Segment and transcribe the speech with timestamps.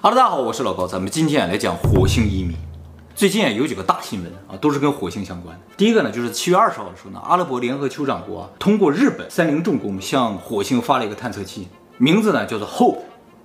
[0.00, 2.56] Hello，大家好，我是老高，咱们今天来讲火星移民。
[3.16, 5.62] 最近啊，有几个大新闻啊，都是跟火星相关的。
[5.76, 11.66] 第一个呢，就是七月二十号的时候呢，阿拉伯联合酋长国啊，通过日本三菱重工向火星发了一个探测器，
[11.96, 12.98] 名字呢叫做 Hope。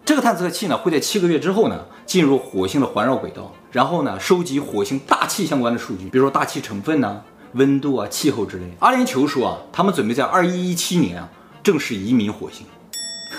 [0.05, 7.19] 这个探测器呢，会在七个月之后呢，进入火星的环绕轨道，然后呢，收集火星大气相关的数据，比如说大气成分呐、
[7.53, 8.65] 温度啊、气候之类。
[8.77, 11.27] 阿联酋说啊，他们准备在二一一七年啊，
[11.63, 12.63] 正式移民火星。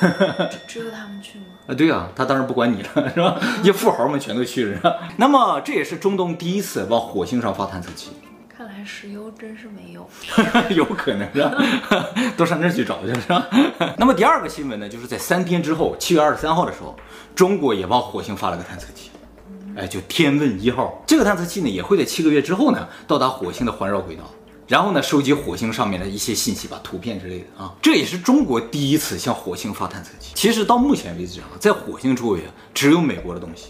[0.66, 1.44] 只有他们去吗？
[1.68, 3.40] 啊，对啊，他当然不管你了， 是吧？
[3.62, 4.96] 一富豪们全都去了，是吧？
[5.16, 8.10] 那么这也是中东第一次往火星上发探测器。
[8.56, 10.08] 看来石油真是没有，
[10.76, 11.52] 有可能是吧？
[12.36, 13.46] 都上那儿去找去了，是吧？
[13.98, 16.94] 那么第二个新闻呢，就是在三天之后，七月二十三号的时候，
[17.34, 19.10] 中国也往火星发了个探测器，
[19.76, 21.02] 哎，就天问一号。
[21.04, 24.22] 这个探测器呢，也会在七个月之后呢，到达火星的环绕轨道。
[24.66, 30.32] 然后呢，收集火星上面的一些信息吧，图片之类的啊，这也是中国第一次向火星发探测器。
[30.34, 33.66] 其实到目前为止啊，在火星周围啊，只有美国的东西，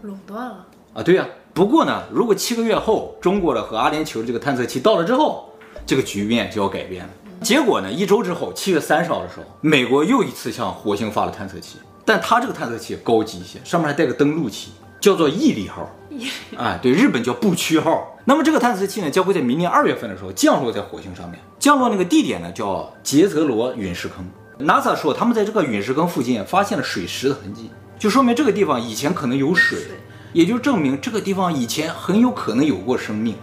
[0.00, 1.02] 垄断了啊。
[1.02, 5.52] 对呀、啊，不过呢，如果七个月后中国的和阿联酋的这个探测器到了之后，
[5.84, 7.10] 这个局面就要改变了。
[7.42, 14.70] 结果呢，一周之后，七月三十号的时候，美国又一次向火星发了探测器，但它这个探测器高级一些，上面还带个登陆器。
[15.00, 15.86] 叫做毅力号，
[16.56, 18.16] 哎，对，日本叫不屈号。
[18.24, 21.38] 那么这个探测器呢，将会在明年二月份的时候降落在火星上面。
[21.58, 24.24] 降落那个地点呢，叫杰泽罗陨石坑。
[24.66, 29.78] NASA 说他们在这个陨石坑附近发现了水石的痕迹，就说明这个地方以前可能有水，
[30.32, 33.34] 也就证明这个地方以前很有可能有过生命。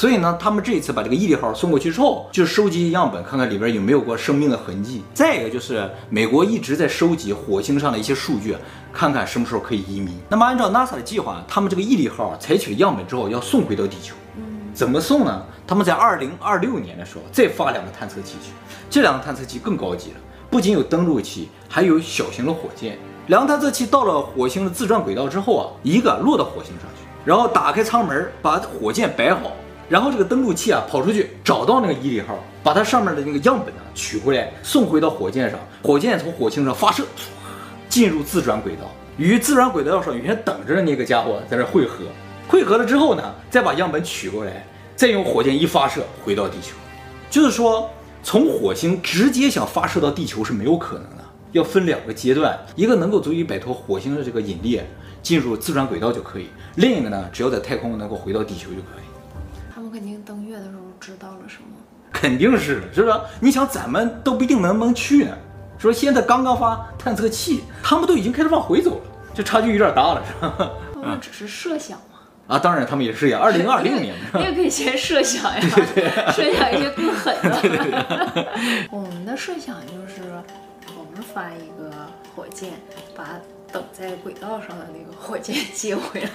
[0.00, 5.02] 所以呢，他们这一次把这个毅力号送过去之后，就收集样本，看看里边有没有过生命的痕迹。
[5.12, 8.56] 再一个就是美国一直在收集火星上的一些数据，
[8.94, 10.18] 看看什么时候可以移民。
[10.30, 14.14] 那么按照 NASA 的计划，他们这个毅力号采取了样本之后要送回到地球。
[14.72, 15.44] 怎么送呢？
[15.66, 18.52] 他们在二零二六年的时候再发两个探测器去，
[18.88, 20.16] 这两个探测器更高级了，
[20.48, 22.98] 不仅有登陆器，还有小型的火箭。
[23.26, 29.52] 两个探测器到了火星的自转轨道之后啊，一个落到火星上去，然后打开舱门，把火箭摆好。
[29.90, 35.58] 然后这个登陆器啊跑出去找到那个毅力号，把它上面的那个样本呢取回来，送回到火箭上。
[35.82, 37.04] 火箭从火星上发射，
[37.88, 38.82] 进入自转轨道，
[39.16, 42.04] 与自转轨道上原先等着的那个家伙在这汇合。
[42.46, 44.64] 汇合了之后呢，再把样本取过来，
[44.94, 46.76] 再用火箭一发射回到地球。
[47.28, 47.90] 就是说，
[48.22, 54.80] 从火星直接想发射到地球是没有可能的，要分两个阶段，一个能够足以摆脱火星的这个引力，
[55.20, 56.44] 进入自转轨道就可以；
[56.76, 59.09] 另一个呢，只要在太空能够回到地球就可以。
[62.20, 63.20] 肯定是，是不是？
[63.40, 65.32] 你想，咱们都不一定能不能去呢。
[65.78, 69.00] 说现在刚刚发探测器，他们都已经开始往回走了，
[69.32, 70.70] 这差距有点大了，是吧？
[70.92, 72.18] 他们只是设想嘛。
[72.46, 73.38] 啊，当然他们也是呀。
[73.38, 78.46] 二零二六年，你也可以先设想呀，对对对设想一些更狠的。
[78.90, 80.20] 我们的设想就是，
[80.94, 81.90] 我们发一个
[82.36, 82.72] 火箭，
[83.16, 83.24] 把
[83.72, 86.28] 等在轨道上的那个火箭接回来。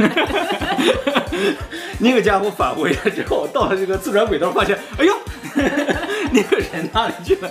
[1.99, 5.13] 那个家伙返回来之后，到了这个自转轨道，发现，哎呦，
[6.31, 7.49] 那个人哪里去了？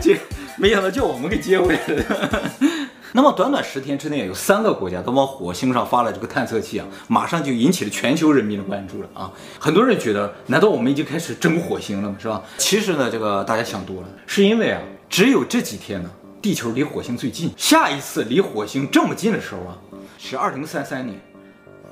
[0.00, 0.16] 这
[0.56, 2.52] 没想到叫我们给接回来了。
[3.12, 9.32] 那么短短十天之内，有三个国家都往火星上发了这个探测器啊，马上就引起了全球人民的关注了啊！
[9.58, 12.16] 很多人觉得，难道我们已经开始征火星了吗？
[12.20, 12.42] 是吧？
[12.58, 16.10] 其实呢，这个大家想多了，是因为啊，只有这几天呢，
[16.42, 19.78] 地球离火星最近，下一次离火星这么近的时候啊，
[20.18, 21.18] 是二零三三年。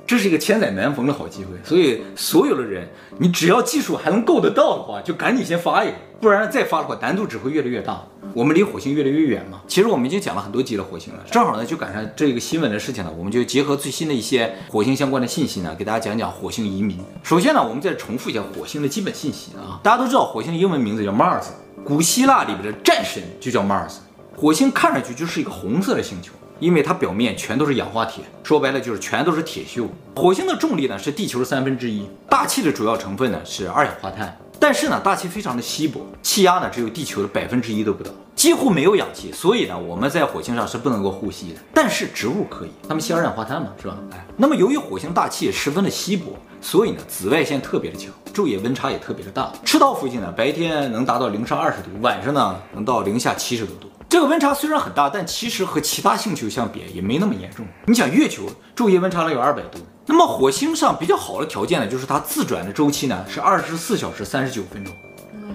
[0.07, 8.03] 这是一个千载难逢的好机会，所以所有的人，你只要技术还能够得到的话，就赶紧先发一个，不然再发的话难度只会越来越大。
[8.33, 9.61] 我们离火星越来越远嘛。
[9.67, 16.99] 其实我们已经讲了很多集了火星了，正好呢就赶上这个新闻的事情了，我们就结合最新的一些火星相关的信息呢，给大家讲讲火星移民。
[17.23, 21.45] 首先呢，我们再重复一下火星的基本信息啊，大家都知道火星的英文名字叫 Mars，
[21.83, 23.95] 古希腊里边的战神就叫 Mars，
[24.35, 26.31] 火星看上去就是一个红色的星球。
[26.59, 29.87] 因为它表面全都是氧化铁，说白了就是全都是铁锈。
[30.15, 41.59] 火星的重力呢是地球的三分之一，大气的主要成分呢是二氧化碳，但是呢大气非常的稀薄，气压呢只有地球的百分之一都不到，几乎没有氧气，所以呢我们在火星上是不能够呼吸的。
[41.73, 43.97] 但是植物可以，它们吸二氧化碳嘛，是吧？
[44.11, 49.51] 哎，那么由于火星大气十分的稀薄，所以呢紫外线特别的强，昼夜温差也特别的大。
[49.65, 53.89] 赤道附近呢白天能达到零上二十度，晚上呢能到零下七十多度。
[54.15, 57.65] 这个温差虽然很大，但其实和其他星球相比也没那么严重。
[57.85, 64.93] 你想，月球昼夜温差能有二百度，那么火星上比较好的条件呢，就是它自转的周期呢是二十四小时三十九分钟，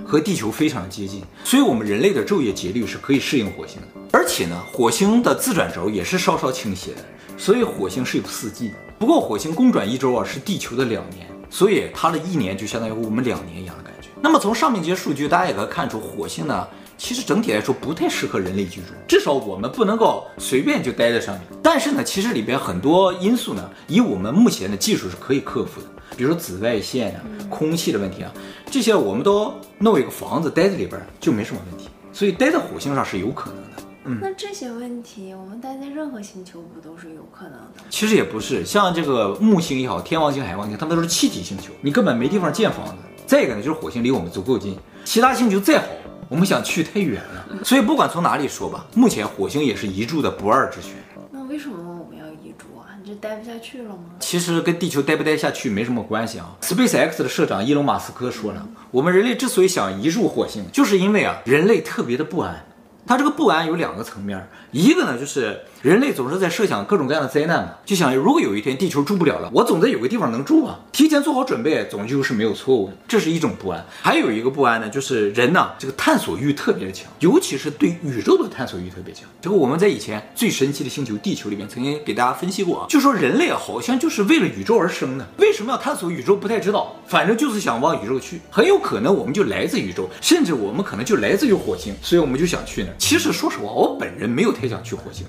[0.04, 3.86] 和地球非常的接近，所以我们人类的昼夜节律是可以适应火星的。
[4.12, 7.02] 而且呢，火星的自转轴也是稍稍倾斜的，
[7.38, 8.74] 所以火星是有四季的。
[8.98, 14.10] 不过火星公转一周啊是地球的两年，所以它的一年就相当于我们两年一样的感觉。
[14.20, 16.68] 那么从上面这些数据，大家也可以看出，火星呢。
[17.00, 21.42] 其实整体来说不太适合人类居住，至少我们不能够随便就待在上面。
[21.62, 28.30] 但是呢，其实里边很多因素呢，以我们目前的技术是可以克服的，比如说紫外线啊、空气的问题啊，
[28.70, 31.88] 这些我们都弄一个房子待在里边就没什么问题。
[32.12, 33.82] 所以待在火星上是有可能的。
[34.04, 37.82] 嗯，那这些问题我们待在任何星球不都是有可能的？
[37.88, 42.94] 其实也不是，像这个木星也好，天王星、海王星，它们都是气体星球，你根本没地方建房子。
[43.26, 45.86] 再一个呢，就是火星离我们足够近，其他星球再好。
[46.30, 50.92] 我们想去太远了，所以不管从哪里说吧，目前火星也是移住的不二之选。
[51.32, 52.94] 那为什么我们要移住啊？
[53.02, 54.04] 你就待不下去了吗？
[54.20, 56.56] 其实跟地球待不待下去没什么关系啊。
[56.60, 62.64] SpaceX 的社长伊隆马斯克说了，我们人类之所以想移入火星，就是因为啊，人类特别的不安。
[63.04, 65.62] 他这个不安有两个层面，一个呢就是。
[65.82, 72.94] 人类总是在设想各种各样的灾难嘛，就想如果有一天地球住不了了，我总得有个地方能住啊，提前做好准备，总就是没有错误的。
[73.08, 73.82] 这是一种不安。
[74.02, 79.24] 还有一个不安呢，就是人呢，这个探索欲特别的强，尤其是对宇宙的探索欲特别强。
[79.40, 85.26] 这个我们在以前最神奇的星球地球里面曾经给大家分析过啊，就说人类啊好像就是为了宇宙而生的。
[85.38, 86.36] 为什么要探索宇宙？
[86.36, 88.38] 不太知道，反正就是想往宇宙去。
[88.50, 92.94] 很有可能我们就来自宇宙，甚至我们可能就来自于火星，所以我们就想去那儿。
[92.98, 95.26] 其实说实话，我本人没有太想去火星。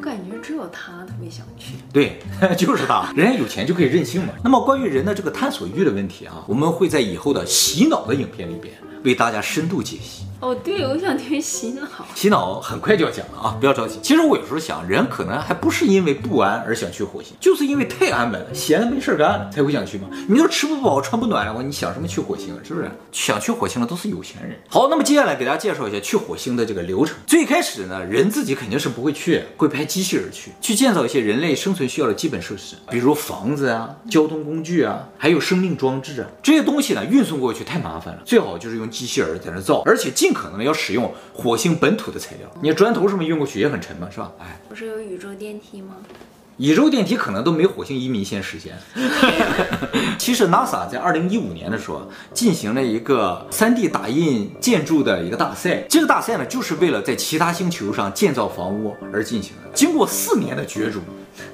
[0.00, 1.74] 我感觉只有他特别想去。
[1.92, 2.18] 对，
[2.56, 4.32] 就是他，人家有钱就可以任性嘛。
[4.42, 8.72] 那么关于人的这个探索欲的问题啊，我们会在以后的洗脑的影片里边
[9.04, 10.24] 为大家深度解析。
[10.40, 11.86] 哦，对，我想听洗脑。
[12.16, 13.98] 洗脑很快就要讲了啊，不要着急。
[14.02, 20.08] 其实我有时候想，人可能还不是因为不安而想去火星，就是因为太安稳了，闲的没事干才会想去嘛。
[20.26, 22.58] 你要吃不饱穿不暖的话，你想什么去火星？
[22.64, 22.90] 是不是？
[23.12, 24.58] 想去火星的都是有钱人。
[24.68, 27.16] 好，那么接下来给大家介绍一下去火星的这个流程。
[27.26, 36.26] 最开始呢，人自己肯定是不会去，会派机器人去，去建造一些人类生存需要的基本设施，比如房子啊、交通工具啊，还有生命装置啊。
[36.42, 41.12] 这些东西呢，运送过去太麻烦了，最好就是用机器人在那造，而且进可能的要使用。
[41.32, 44.30] 火星本土的材料，你砖头什么运过去也很沉嘛，是吧？
[44.38, 45.96] 哎，不是有宇宙电梯吗？
[46.58, 48.74] 宇宙电梯可能都没火星移民先实现。
[50.18, 59.70] 其实 NASA 在二零一五年的时候进行了一个 3D 打印建筑的一个大赛，这个大赛呢就是为了在其他星球上建造房屋而进行的。
[59.72, 61.00] 经过四年的角逐，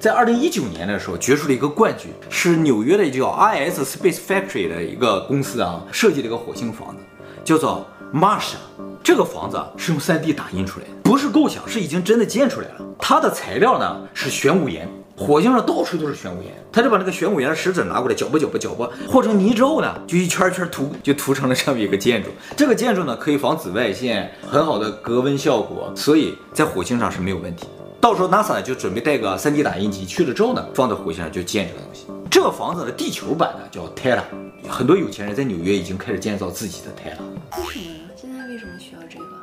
[0.01, 7.03] 在二零一九年的时候决出了一个冠军，是纽约的叫 IS Space Factory 的一个公司啊设计了一个火星房子，
[7.45, 8.63] 叫做嘛是啊。
[9.03, 12.81] 这个房子是用 3D 打印出来的，不是构想，是已经真的建出来了。
[12.99, 22.31] 它的材料呢是玄武岩，火星上到处都是玄武岩，他就把那个玄武岩的石子拿过来搅和搅和搅和，和成泥之后呢，就一圈一圈涂，就涂成了这么一个建筑。
[22.57, 27.69] 这个建筑呢可以防紫外线，很好的隔温效果，所以在火星上是没有问题。
[28.01, 32.07] 到时候 NASA 就准备带个 3D 打印机去了之后呢，放在火星上就建这个东西。
[32.37, 34.25] 这个房子的地球版呢叫 t e l a
[34.69, 37.17] 很多有钱人在纽约已经开始建造自己的 Terra。
[37.57, 38.47] 为什么？
[38.47, 39.36] 为什么需要这个？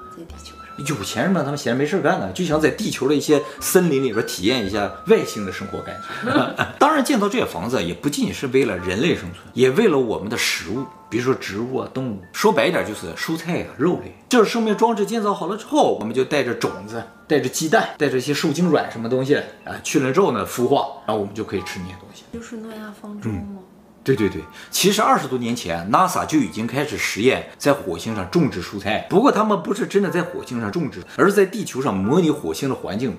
[0.77, 6.65] 有钱人嘛，他们闲着没事干呢，就想在地球的一些森林里边体验一下外星的生活感觉。
[6.79, 12.19] 当然，建造这些房子也不仅仅是为了人类生存，也为了我们的食物，比如说植物啊、动物。
[12.33, 14.15] 说白一点，就是蔬菜啊、肉类。
[14.29, 22.23] 就是生命装置建造好了之后，我们就带着种子、带着鸡蛋、带着一些受精卵什么东西啊，去了之后呢，孵化，然后我们就可以吃那些东西。
[22.33, 23.39] 就是诺亚方舟吗？
[23.49, 23.57] 嗯
[24.03, 29.07] 对对对，其实二十多年前，NASA 就已经开始实验在火星上种植蔬菜。
[29.09, 33.17] 不过他们不是真的在火星上种植，而是在地球上模拟火星的环境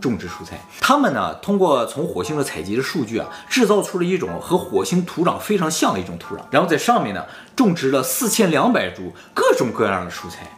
[0.00, 0.60] 种植蔬菜。
[0.80, 10.48] 他们呢，通过从火星的采集的数据啊，制造出了一种和火星土壤非常像的一种土壤，然后在上面呢种植了四千两百株各种各样的蔬菜。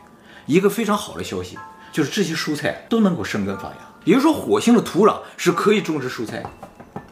[0.45, 1.57] 一个非常好的消息
[1.93, 6.51] 就是这些蔬菜都能够生根发芽，也就是说火星的土壤是可以种植蔬菜的。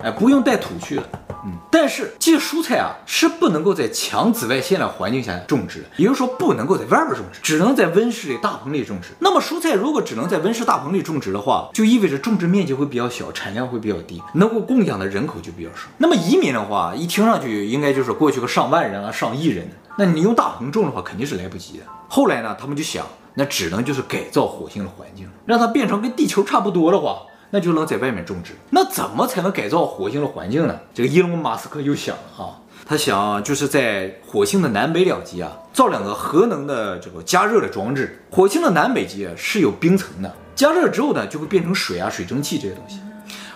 [0.02, 1.08] 哎，不用带土去了。
[1.44, 9.08] 嗯，但是这些蔬菜啊是不能够在强紫外线的环境下种植的，也就是说不能够在外边种植，只能在温室里、大棚里种植。
[9.20, 15.88] 那么蔬菜如果只能在温室、大棚里种植的话，就意味着种植面积会比较小，产量会比较低，能够供养的人口就比较少。
[15.98, 19.66] 那么移民的话，一听上去应该就是过去个上万人啊、上亿人，
[19.96, 21.84] 那你用大棚种的话肯定是来不及的。
[22.08, 27.22] 后来呢，他们就想，那只能就是改造火星的环境，让它变成跟地球差不多的话。
[27.50, 28.52] 那就能在外面种植。
[28.70, 30.78] 那怎么才能改造火星的环境呢？
[30.94, 38.22] 这个伊隆马斯克又想了哈，他想就是在火星的南北两极啊，造两个核能的这个加热的装置。
[38.30, 43.00] 火星的南北极是有冰层的，加热之后呢就会变成水啊、水蒸气这些东西，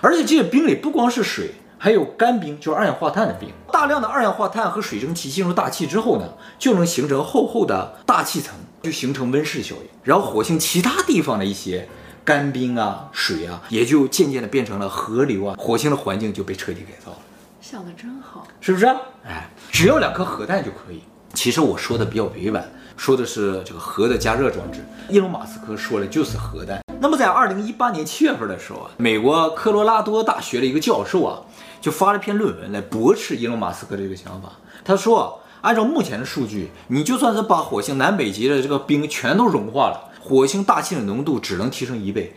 [0.01, 1.53] 而且这些冰里不光是水。
[1.77, 3.51] 还有干冰，就是二氧化碳的冰。
[3.71, 6.27] 大量的二氧化碳和水蒸气进入大气之后呢，
[6.59, 9.89] 就能形成厚厚的大气层，就形成温室效应。
[10.03, 11.87] 然后火星其他地方的一些
[12.25, 15.55] 干冰啊、水啊，也就渐渐的变成了河流啊。
[15.59, 17.19] 火星的环境就被彻底改造了。
[17.61, 18.87] 想的真好，是不是？
[19.25, 21.03] 哎，只要两颗核弹就可以。
[21.35, 22.65] 其实我说的比较委婉，
[22.97, 24.85] 说的是这个核的加热装置。
[25.09, 26.81] 伊隆马斯克说的就是核弹。
[27.01, 31.41] 那么在二零一八年七月份的时候啊，美国科罗拉多大学的一个教授啊。
[31.81, 34.51] 就发了篇论文来驳斥伊隆马斯克的这个想法。
[34.83, 42.33] 他说，按照目前的数据，你就算是把火星南北极的这个冰全都融化了，火星大气的浓度只能提升一倍，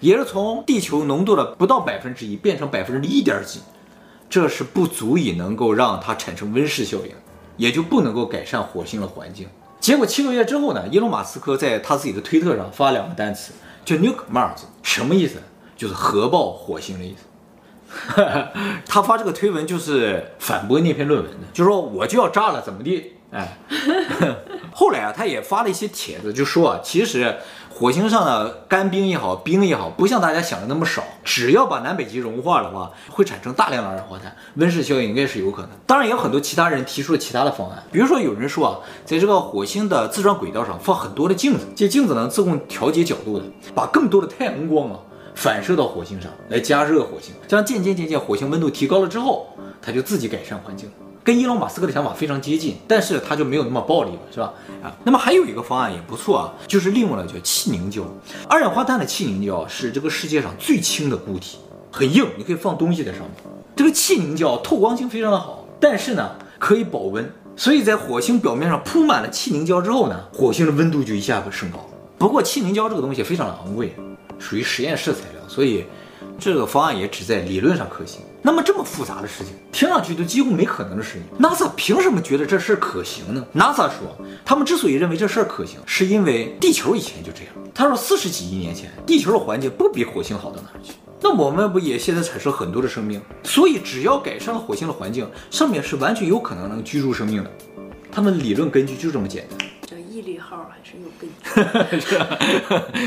[0.00, 3.60] 也是从地球浓度的不到百分之一变成百分之一点几，
[4.28, 7.12] 这是不足以能够让它产生温室效应，
[7.56, 9.48] 也就不能够改善火星的环境。
[9.80, 13.54] 结果七个月之后呢，伊隆马斯克在他自己的推特上发两个单词，
[13.86, 15.38] 叫 Nuke Mars，什么意思？
[15.74, 17.24] 就是核爆火星的意思。
[18.86, 23.14] 他发这个推文就是反驳那篇论文的，就说我就要炸了，怎么地？
[23.30, 23.56] 哎，
[24.72, 27.36] 后来啊，他也发了一些帖子，就说啊，其实
[27.68, 35.70] 火星上的干冰也好，冰也好，不像大家想的那么少，只要把南北极融化的话，会产生大量的二氧化碳，温室效应应该是有可能。
[35.86, 44.98] 当然，也有很多其他人提出了其他的方案，比如说有人说啊，在这个火星的自转轨道上放很多的镜子，这镜子能自动调节角度的，把更多的太阳光啊。
[45.32, 49.46] 反射到火星上来加热火星，这样渐渐渐渐火星温度提高了之后，
[49.80, 50.90] 它就自己改善环境，
[51.22, 54.52] 跟伊隆马斯克的想法非常接近，但是它就没有那么暴力了，是吧？
[54.82, 58.02] 啊，那么还有一个方案也不错啊，就是利用了叫气凝胶，
[58.48, 61.58] 二氧化碳的气凝胶是这个世界上最轻的固体，
[61.90, 63.30] 很硬，你可以放东西在上面。
[63.76, 71.86] 这个气凝胶透光性非常的好，但是呢可以保温，所以在火星表面上铺满了气凝胶之后呢，火星的温度就一下子升高。
[72.18, 73.94] 不过气凝胶这个东西非常的昂贵。
[74.38, 75.84] 属于实验室材料，所以
[76.38, 78.22] 这个方案也只在理论上可行。
[78.42, 87.52] 那么这么复杂的事情，听上去都几乎没可能的事情，NASA 凭什么觉得这事儿可行呢？NASA 说，他们之所以认为这事儿可行，是因为地球以前就这样。
[87.74, 90.94] 他说，四十几亿年前，地球的环境不比火星好到哪儿去。
[91.20, 93.20] 那我们不也现在产生很多的生命？
[93.42, 97.50] 所以只要改善了火星的环境，上面是完全有可能能居住生命的。
[98.10, 99.68] 他们理论根据就这么简单。
[100.10, 102.36] 毅力号还是有根据，是吧？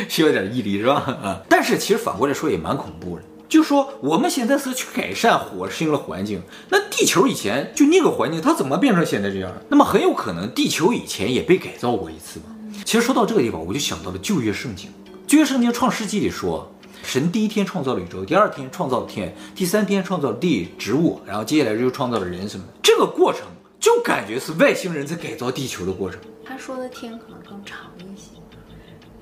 [0.09, 0.93] 需要点毅力是吧？
[1.21, 9.51] 啊，但是其实反过来说也蛮恐怖的，就说我们现在是去改善火星的环境，那地球以前就那个环境，它怎么变成现在这样？
[9.69, 12.45] 那么很有可能地球以前也被改造过一次嘛？
[12.83, 14.89] 其实说到这个地方，我就想到了旧约圣经。
[15.27, 16.71] 旧约圣经创世纪里说，
[17.03, 22.73] 神第一天创造了宇宙，第二天创造了天，第三天创造了地、植物，然后接下来就创造了人什么的。
[22.81, 23.43] 这个过程
[23.79, 26.19] 就感觉是外星人在改造地球的过程。
[26.45, 28.12] 他说的天可能更长一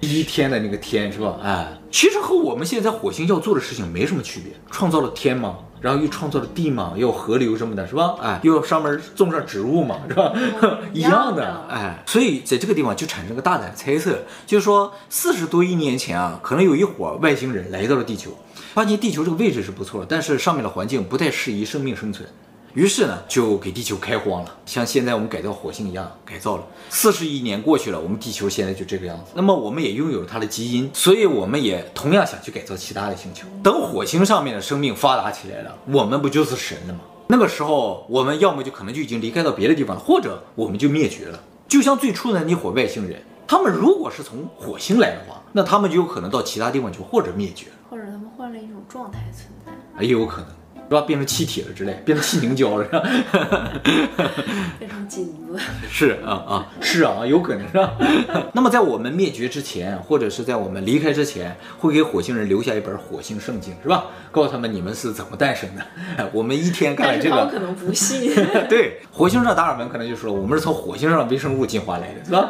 [0.01, 1.37] 些，一天的那个天是吧？
[1.43, 4.51] 哎，其实和我们现在火星要做的事情没什么区别。
[4.69, 8.15] 创造了天嘛，然后又创造了地嘛，又有河流什么的，是吧？
[8.21, 10.31] 哎，又上面种上植物嘛，是吧？
[10.61, 18.31] 嗯、一样的，哎，所以在这个地方就产生个大胆猜测，就是说四十多亿年前啊，可能有一伙外星人来到了地球，
[18.73, 22.27] 发现地球这个位置是不错，但是上面的环境不太适宜生命生存。
[22.73, 26.63] 于是呢，就给地球开荒了，像现在我们改造火星一样改造了。
[26.89, 29.31] 四十亿年过去了，我们地球现在就这个样子。
[29.35, 33.45] 那么我们也拥有了它的基因，所以我们也同样想去改造其他的星球。
[33.61, 37.01] 等火星上面的生命发达起来了，我们不就是神了吗？
[37.27, 41.41] 那个时候，我们要么就可能就已经离开到别的地方了，或者我们就灭绝了。
[41.67, 50.47] 就像最初的那伙外星人，他们如果是从火星来的话，那他们就有可能到其他地方去，或者灭绝，或者他们换了一种状态存在，也有可能。
[50.91, 51.01] 是吧？
[51.07, 53.71] 变成气体了之类，变成气凝胶了，是吧？
[54.77, 55.57] 变成金子。
[55.89, 57.93] 是啊啊，是啊，有可能是吧？
[58.51, 64.05] 那么在我们灭绝之前，或者是在我们离开之前，会给火星人留下一本火星圣经，是吧？
[64.31, 66.29] 告诉他们你们是怎么诞生的。
[66.33, 68.33] 我们一天干了这个，可能不信。
[68.67, 72.49] 对，火星上达尔文可能就说了，我们是从火星上的微生物进化来的，是吧？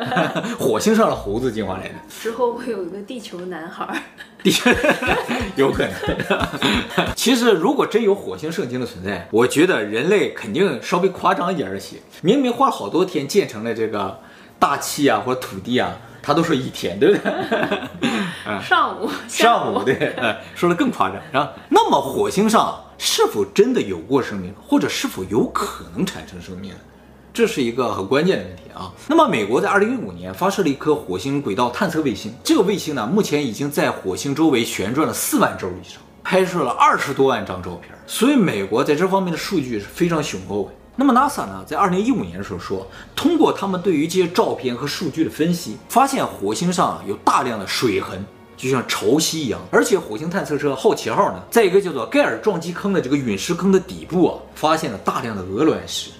[0.58, 1.96] 火星上的猴子进化来的。
[2.10, 4.04] 之后会有一个地球男孩。
[4.44, 4.70] 地 球
[5.56, 5.94] 有可能。
[7.16, 8.38] 其实如果真有火。
[8.42, 11.98] 星圣经的存在，我觉得人类肯定稍微夸张一点儿些。
[12.24, 14.20] 明明花了好多天建成了这个
[14.58, 17.32] 大气啊，或者土地啊，他都说一天，对不对？
[18.68, 21.22] 上午，上午，对，嗯，说的更夸张。
[21.32, 26.74] 然后，那么火星上是否真的有过生命，或者是否有可能产生生命？
[27.34, 28.92] 这是一个很关键的问题啊。
[29.08, 36.02] 那么，美国在二零一五年发射了一颗火星轨道探测卫星，这个卫星呢，目前已经在火星周围旋转了四万周以上。
[36.24, 40.70] 拍摄了二十多万张照片，所以美国在这方面的数据是非常雄厚的。
[40.96, 48.24] 那么 NASA 呢，在二零一五年的时候说，通过他们对于这些照片和数据的分析，发现火星上有大量的水痕，
[48.56, 49.60] 就像潮汐一样。
[49.72, 56.12] 而且火星探测车好奇号呢，在一个叫做盖尔撞击坑的这个陨石坑的底部啊，发现了大量的鹅卵石，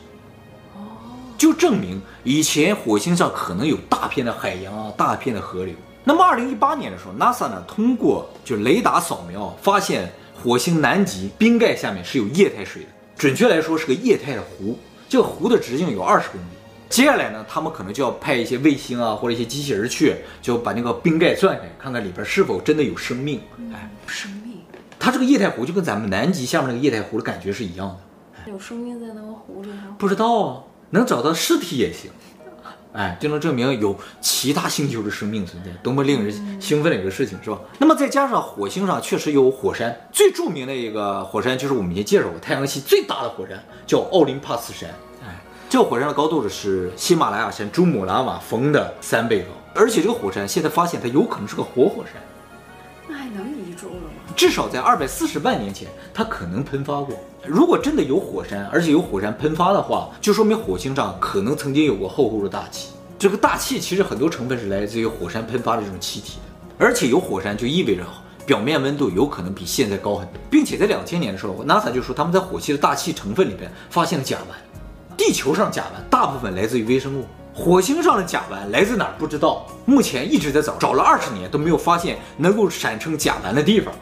[1.42, 5.74] 就证明以前火星上可能有大片的海洋啊，大片的河流。
[6.04, 12.90] 那么二零一八年的时候，NASA 呢，通过就雷达扫描，发现火星南极冰盖下面是有液态水的。
[13.18, 14.78] 准确来说是个液态的湖，
[15.10, 16.46] 这个湖的直径有二十公里。
[16.90, 23.42] 接下来呢，他们可能就要派一些卫星啊，或者一些机器人去，就把那个冰盖钻开，看看里边是否真的有生命。
[23.74, 24.60] 哎，生命？
[25.00, 27.98] 它这个液态湖就跟咱们南极下面那个液态湖的感觉是一样的。
[28.52, 29.96] 有生命在那个湖里吗？
[29.98, 32.10] 不知道啊，能找到尸体也行。
[32.94, 37.58] 哎，就能证明有其他星球的生命存在，多么令人兴奋的一个事情，是吧？
[37.78, 44.90] 那么再加上火星上确实有火山，最著名的一个火山就是我们以前介绍过，太阳系最大的火山叫奥林帕斯山。
[45.26, 52.22] 哎，这个火山的高度是喜马拉雅山珠穆朗玛峰的三倍高，而且这个火山现在发现它有可能是个活火山。
[54.36, 57.16] 至少在二百四十万年前，它可能喷发过。
[57.46, 62.90] 如果真的有火山，而且有火山喷发的话，就说明火星上可能曾经有过厚厚的大气。
[63.18, 68.04] 这个大气其实很多成分是来自于火山喷发的这种气体的，而且有火山就意味着
[68.46, 75.16] 表面温度有可能比现在高很多，并且在两千年的时候，NASA 就说他们在火星的大气成分里边发现了甲烷。
[75.16, 83.94] 地球上甲烷大部分来自于微生物，火星上的甲烷来自哪儿不知道，目前一直在找，找了二十年都没有发现能够产生甲烷的地方，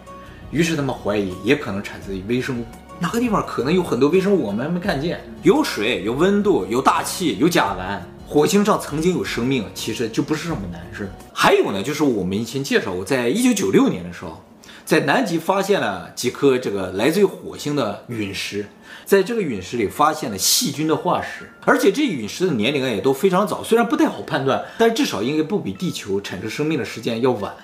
[0.52, 2.66] 于是他们怀疑也可能产自于微生物。
[3.00, 5.22] 哪个地方可能有很多微生物，我们还没看见？
[5.44, 8.00] 有水，有温度，有大气，有甲烷。
[8.28, 11.10] 火星上曾经有生命，其实就不是什么难事。
[11.34, 14.44] 还有呢，就是我们以前介绍过，在一九九六年的时候，
[14.84, 18.68] 在南极发现了几颗这个来自于火星的陨石，
[19.06, 27.56] 在这个陨石里发现了细菌的化石，而且这陨石的年龄也都非常早，虽然不太好判断，但至少应该不比地球产生生命的时间要晚。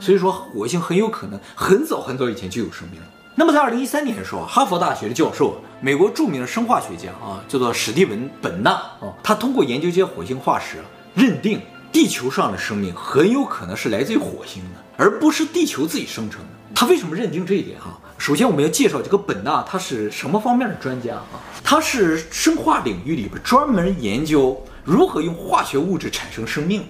[0.00, 3.06] 所以说，火星很有可能很早很早以前就有生命了。
[3.36, 10.78] 那么在二零一三年的时候，哈佛大学的教授，美国著名的生化学家啊，叫做史蒂文·本纳啊，他通过研究这些火星化石，
[11.14, 11.60] 认定
[11.92, 16.48] 地球上的生命很有可能是来自于火星的，而不是地球自己生成的。
[16.74, 17.98] 他为什么认定这一点哈？
[18.18, 21.40] 首先我们要介绍这个本纳，他是什么方面的专家啊？
[21.62, 26.84] 他是生化领域里边专门研究如何用化学物质产生生命。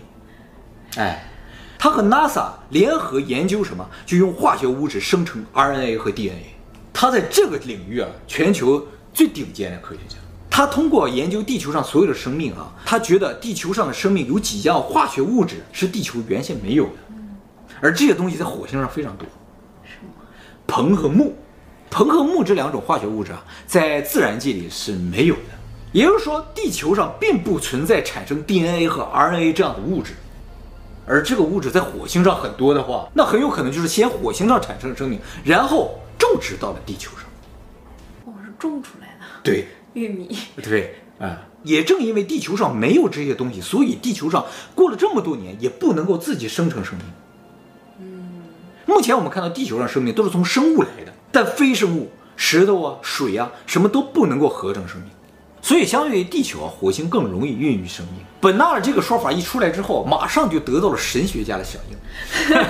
[0.96, 1.29] 哎。
[1.82, 3.88] 他和 NASA 联合研究什么？
[4.04, 6.54] 就用化学物质生成 RNA 和 DNA。
[6.92, 10.16] 他在这个领域啊，全球最顶尖的科学家。
[10.50, 16.92] 他通过研究地球上所有的生命啊，他觉得地球上的生命有几样化学物质是地球原先没有的，
[17.80, 19.26] 而这些东西在火星上非常多。
[19.82, 20.12] 什么？
[20.66, 21.34] 硼和钼。
[21.90, 25.40] 硼和钼这两种化学物质啊，在自然界里是没有的。
[25.92, 30.12] 也就是说，地球上并不存在产生 DNA 和 RNA 这样的物质。
[31.10, 37.24] 而这个物质在火星上很多的话，那很有可能就是先火星上产生生命，然后种植到了地球上。
[38.26, 39.26] 哦，是种出来的。
[39.42, 40.38] 对，玉米。
[40.62, 44.46] 对，啊，也正因为地球上没有这些东西，所以地球上
[44.76, 47.06] 过了这么多年也不能够自己生成生命。
[47.98, 48.42] 嗯，
[48.86, 55.10] 目前我们看到地球上生命都是从生物来的，但非生物，石头啊、水啊，什么都不能够合成生命。
[55.62, 58.24] 所以，相对于地球啊，火星更容易孕育生命。
[58.40, 61.96] 本纳尔这个说法一出来之后，马上就得到了神学家的响应。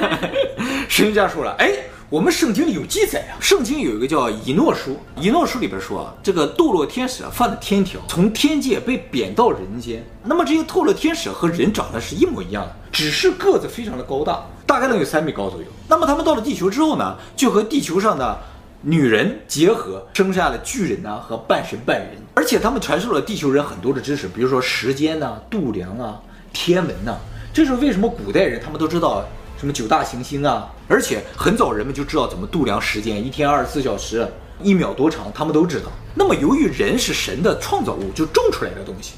[0.88, 1.70] 神学家说了：“哎，
[2.10, 10.04] 我们圣经里有记载啊，圣经有一个叫以诺书，以诺书里边说啊，这个堕落天使啊犯了天条，从天界被贬到人间。
[10.24, 15.66] 那么这些堕落天使和人长得是一模一样的，只是个子非常的高大，大概能有三米高左右。
[15.86, 18.36] 那么他们到了地球之后呢，就和地球上的。”
[18.82, 26.20] 女人结合生下了巨人呐、啊、和半神半人，而且他们传授了地球人很多的知识，比如说时间呐、度量啊、
[26.52, 27.16] 天文呐、
[27.52, 29.24] 这是为什么古代人他们都知道
[29.58, 30.70] 什么九大行星啊？
[30.88, 34.26] 而且很早人们就知道怎么度量时间，一天二十四小时，
[34.62, 35.86] 一秒多长，他们都知道。
[36.14, 39.14] 那么由于人是神的创造物，就种出来的东西，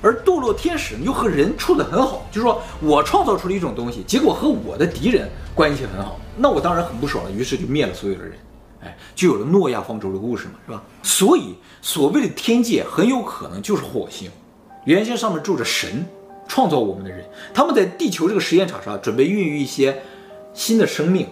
[0.00, 8.32] 而堕落天使又和人处得很好，就是说我创造出了一种东西，结果和我的敌人关系很好，那我当然很不爽了，于是就灭了所有的人。
[8.84, 10.82] 哎，就有了诺亚方舟的故事嘛，是吧？
[11.02, 14.30] 所以所谓的天界很有可能就是火星，
[14.84, 16.04] 原先上面住着神，
[16.46, 20.02] 创造我们的人，他们在地球这个实验场上准备孕育一些
[20.52, 21.26] 新的生命，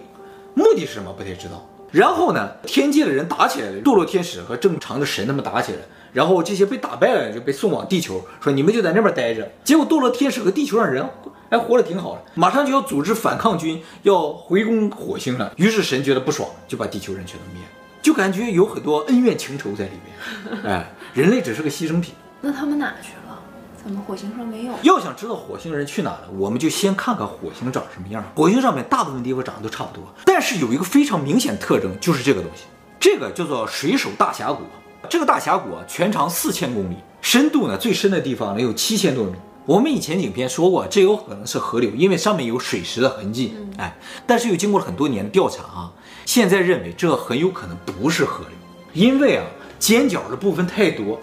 [0.53, 1.67] 目的是什么不太知道。
[1.91, 5.79] 然后呢，天界的人打起来了，堕落天使和正常的神他们打起来，
[6.13, 9.51] 然后这些被打败了就被送往地球，说你们就在那边待着。
[9.63, 11.05] 结果堕落天使和地球上人
[11.49, 15.51] 还活得挺好的，马上就要组织反抗军要回攻火星了。
[15.57, 17.69] 于是神觉得不爽，就把地球人全都灭了，
[18.01, 20.63] 就感觉有很多恩怨情仇在里面。
[20.63, 22.13] 哎， 人类只是个牺牲品。
[22.41, 23.39] 那他们哪去了？
[23.83, 24.73] 怎么火星上没有？
[24.83, 28.23] 要想知道火星人去哪了，我们就先看看火星长什么样。
[28.35, 32.63] 火星上面大部分地方长得都差不多，但是有一个非常明显特征，就是这个东西，
[32.99, 34.63] 这个叫做水手大峡谷。
[35.09, 39.33] 这个大峡谷啊，全长四千公里，深度呢最深的地方能有七千多米。
[39.65, 43.55] 我们以前影片说过，这有可能是河流，因为上面有水石的痕迹。
[43.77, 45.91] 哎，但是又经过了很多年的调查啊，
[46.25, 48.57] 现在认为这很有可能不是河流，
[48.93, 49.45] 因为啊
[49.77, 51.19] 尖角的部分太多。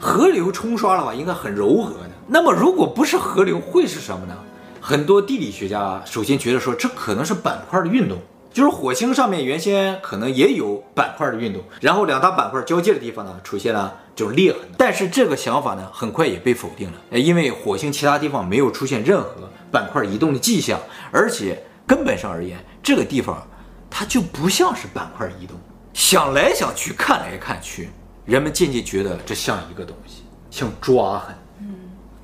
[0.00, 2.10] 河流冲刷的话，应该很柔和的。
[2.28, 4.34] 那么，如果不是河流，会是什么呢？
[4.80, 8.18] 很多地理学家首先觉得说，这可能是板块的运动，
[8.56, 14.62] 就是火星上面原先可能也有板块的运动，然后两大板块交界的地方呢，出现了就是裂痕。
[14.78, 20.80] 但是这个想法呢，很快也被否定了，因为火星其他地方没有出现任何板块移动的迹象，
[21.12, 23.46] 而且根本上而言，这个地方
[23.90, 25.54] 它就不像是板块移动。
[25.92, 27.90] 想来想去，看来看去。
[28.24, 31.34] 人们渐渐觉得这像一个东西，像抓痕。
[31.60, 31.74] 嗯，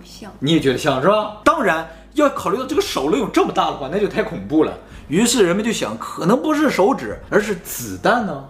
[0.02, 0.32] 像。
[0.38, 1.42] 你也觉得像是吧？
[1.44, 4.72] 当然，要考虑到这个手能有这么大的话，那就太恐怖了。
[5.12, 8.42] 于是人们就想，可能不是手指，而是子弹呢，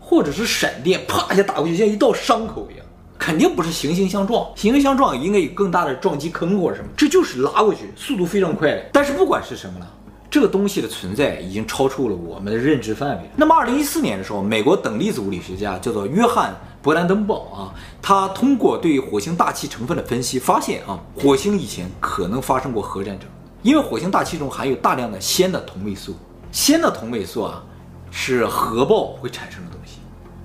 [0.00, 2.84] 或者是闪电，啪一下打过去，像一道伤口一样。
[3.16, 8.84] 肯定不是行星相撞，行星相撞应该有更大的撞击坑或者什么，这就是拉过去，速度非常快的。
[8.92, 9.88] 但是不管是什么了。
[10.28, 13.30] 这个东西的存在已经超出了我们的认知范围。
[13.36, 16.52] 那么，二零一四年的时候，美国等粒子物理学家叫做约翰·
[16.84, 17.70] 勃兰登堡啊，
[18.02, 23.28] 他通过对火星大气成分的分析，发现啊，火星以前可能发生过核战争，
[23.62, 26.14] 因为火星大气中含有大量的氙的同位素。
[26.52, 27.62] 氙的同位素啊，
[28.10, 29.98] 是核爆会产生的东西，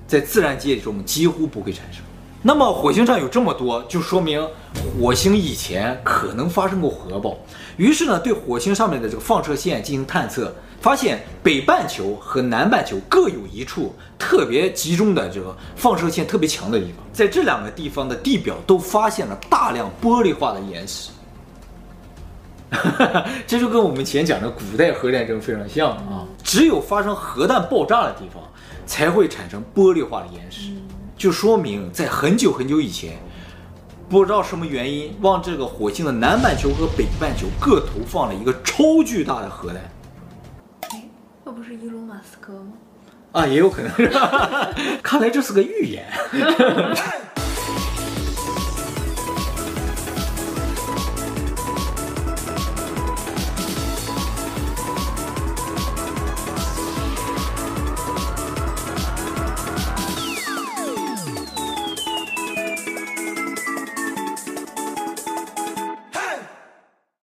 [0.06, 2.02] 在自然界中几乎不会产生。
[2.42, 4.46] 那么火星上有这么多，就说明
[5.00, 7.36] 火星以前可能发生过核爆。
[7.76, 17.04] 于是呢，对火星上面的这个放射线进行探测，发现北半球和南半球各有一处特别集中的这个放射线特别强的地方。
[17.12, 21.10] 在这两个地方的地表都发现了大量玻璃化的岩石。
[23.46, 26.26] 这就跟我们前讲的古代核战争非常像啊！
[26.42, 28.42] 只有发生核弹爆炸的地方，
[28.86, 30.72] 才会产生玻璃化的岩石。
[31.16, 33.18] 就说明在很久很久以前，
[34.08, 39.76] 不知道什么原因，往这个火星的南半球和北半球各投放了一个超巨大的核弹。
[40.90, 41.02] 哎，
[41.44, 42.72] 那不是伊隆马斯克吗？
[43.32, 44.70] 啊，也有可能是吧。
[45.02, 46.04] 看来这是个预言。